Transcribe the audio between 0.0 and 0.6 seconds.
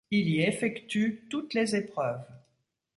Il y